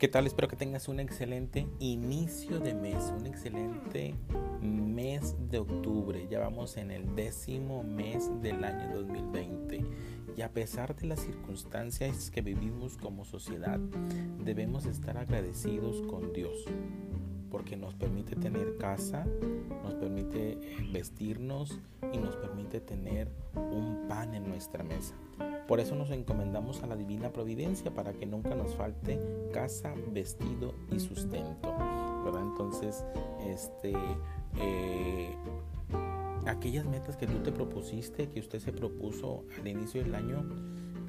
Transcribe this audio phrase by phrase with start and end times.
[0.00, 0.26] ¿Qué tal?
[0.26, 4.14] Espero que tengas un excelente inicio de mes, un excelente
[4.62, 6.26] mes de octubre.
[6.30, 9.84] Ya vamos en el décimo mes del año 2020.
[10.38, 13.78] Y a pesar de las circunstancias que vivimos como sociedad,
[14.42, 16.64] debemos estar agradecidos con Dios
[17.50, 19.26] porque nos permite tener casa,
[20.30, 21.78] permite vestirnos
[22.12, 25.14] y nos permite tener un pan en nuestra mesa.
[25.66, 29.20] Por eso nos encomendamos a la divina providencia para que nunca nos falte
[29.52, 31.72] casa, vestido y sustento.
[32.24, 32.42] ¿verdad?
[32.42, 33.04] Entonces,
[33.46, 33.92] este,
[34.58, 35.34] eh,
[36.46, 40.44] aquellas metas que tú te propusiste, que usted se propuso al inicio del año,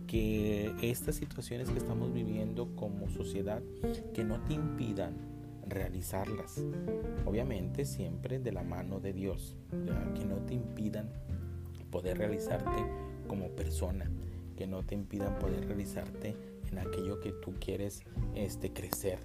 [0.08, 3.62] que estas situaciones que estamos viviendo como sociedad,
[4.14, 5.31] que no te impidan
[5.72, 6.64] realizarlas.
[7.26, 9.58] Obviamente siempre de la mano de Dios,
[10.16, 11.10] que no te impidan
[11.90, 12.86] poder realizarte
[13.28, 14.10] como persona
[14.62, 16.36] que no te impidan poder realizarte
[16.70, 18.04] en aquello que tú quieres
[18.36, 19.18] este, crecer,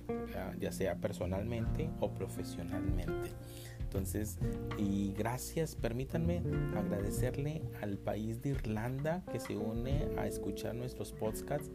[0.58, 3.32] ya sea personalmente o profesionalmente.
[3.80, 4.38] Entonces,
[4.78, 6.42] y gracias, permítanme
[6.74, 11.70] agradecerle al país de Irlanda que se une a escuchar nuestros podcasts.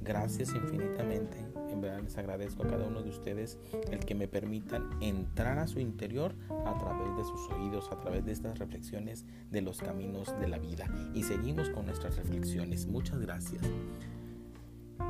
[0.00, 1.38] Gracias infinitamente.
[1.70, 3.58] En verdad les agradezco a cada uno de ustedes
[3.90, 8.24] el que me permitan entrar a su interior a través de sus oídos, a través
[8.24, 10.86] de estas reflexiones de los caminos de la vida.
[11.14, 12.86] Y seguimos con nuestras reflexiones.
[12.86, 13.62] Muchas gracias.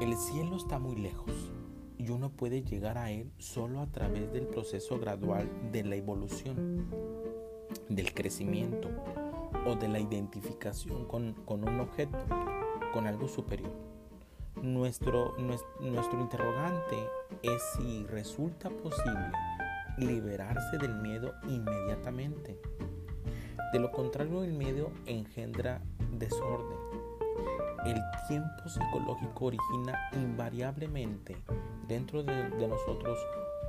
[0.00, 1.52] El cielo está muy lejos
[1.97, 6.86] y uno puede llegar a él solo a través del proceso gradual de la evolución,
[7.89, 8.89] del crecimiento
[9.67, 12.19] o de la identificación con, con un objeto,
[12.92, 13.88] con algo superior.
[14.62, 16.97] Nuestro, nuestro, interrogante
[17.42, 19.31] es si resulta posible
[19.98, 22.59] liberarse del miedo inmediatamente.
[23.73, 25.81] De lo contrario, el miedo engendra
[26.12, 26.79] desorden.
[27.86, 31.36] El tiempo psicológico origina invariablemente
[31.86, 33.19] dentro de, de, nosotros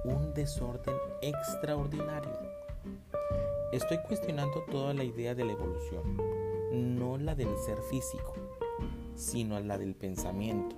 [0.06, 2.38] un desorden extraordinario.
[3.72, 6.18] Estoy cuestionando toda la idea de la evolución,
[6.72, 8.49] no la del ser físico
[9.20, 10.78] sino a la del pensamiento,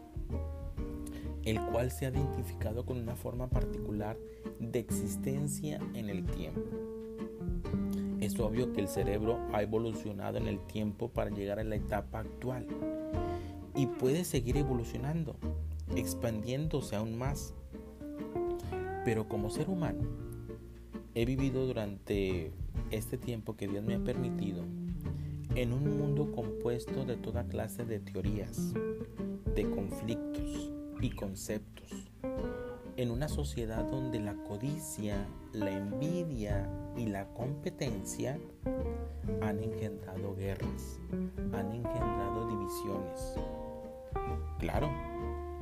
[1.46, 4.18] el cual se ha identificado con una forma particular
[4.60, 6.62] de existencia en el tiempo.
[8.20, 12.20] Es obvio que el cerebro ha evolucionado en el tiempo para llegar a la etapa
[12.20, 12.66] actual
[13.76, 15.36] y puede seguir evolucionando,
[15.96, 17.54] expandiéndose aún más.
[19.06, 20.02] Pero como ser humano,
[21.14, 22.52] he vivido durante
[22.90, 24.66] este tiempo que Dios me ha permitido
[25.56, 28.74] en un mundo compuesto de toda clase de teorías,
[29.54, 31.92] de conflictos y conceptos,
[32.96, 38.40] en una sociedad donde la codicia, la envidia y la competencia
[39.42, 41.00] han engendrado guerras,
[41.52, 43.36] han engendrado divisiones.
[44.60, 44.90] Claro,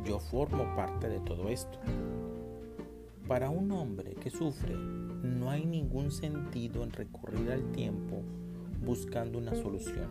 [0.05, 1.79] yo formo parte de todo esto.
[3.27, 8.23] Para un hombre que sufre, no hay ningún sentido en recurrir al tiempo
[8.81, 10.07] buscando una solución.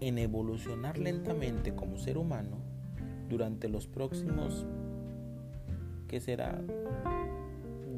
[0.00, 2.58] En evolucionar lentamente como ser humano
[3.28, 4.66] durante los próximos,
[6.08, 6.62] ¿qué será?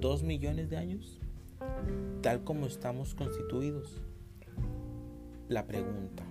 [0.01, 1.21] ¿Dos millones de años?
[2.23, 4.03] Tal como estamos constituidos.
[5.49, 6.25] La pregunta,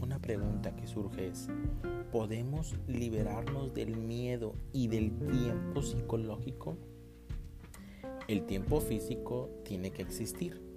[0.00, 1.48] una pregunta que surge es,
[2.10, 6.76] ¿podemos liberarnos del miedo y del tiempo psicológico?
[8.28, 10.71] El tiempo físico tiene que existir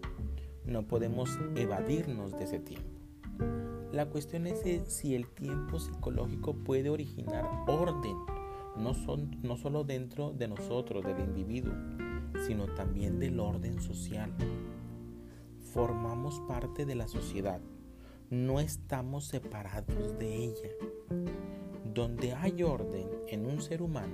[0.67, 2.89] no podemos evadirnos de ese tiempo.
[3.91, 8.17] La cuestión es si el tiempo psicológico puede originar orden,
[8.75, 11.73] no, son, no solo dentro de nosotros, del individuo,
[12.45, 14.33] sino también del orden social.
[15.71, 17.61] Formamos parte de la sociedad,
[18.29, 20.69] no estamos separados de ella.
[21.93, 24.13] Donde hay orden en un ser humano,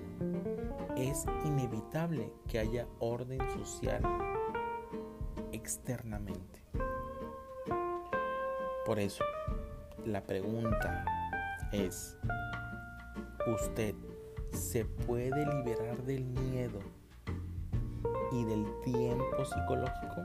[0.95, 4.03] es inevitable que haya orden social
[5.61, 6.59] externamente.
[8.83, 9.23] Por eso,
[10.05, 11.05] la pregunta
[11.71, 12.17] es,
[13.47, 13.93] ¿usted
[14.51, 16.79] se puede liberar del miedo
[18.31, 20.21] y del tiempo psicológico?